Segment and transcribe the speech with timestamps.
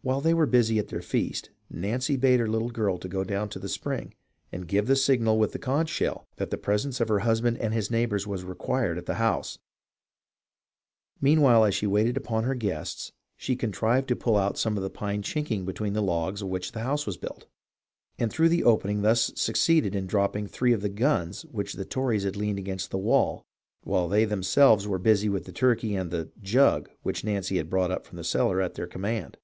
[0.00, 3.58] While they were busy at their feast, Nancy bade her little girl go down to
[3.58, 4.14] the spring
[4.50, 7.74] and give the signal with the conch shell that the presence of her husband and
[7.74, 9.58] his neighbours was required at the house.
[11.20, 14.88] Meanwhile as she waited upon her guests she contrived to pull out some of the
[14.88, 17.44] pine chinking between the logs of which the house was built,
[18.18, 21.84] and through the opening thus made succeeded in dropping three of the guns which the
[21.84, 23.44] Tories had leaned against the wall
[23.82, 27.90] while they themselves were busy with the turkey and the "jug" which Nancy had brought
[27.90, 29.36] up from the cellar at their command.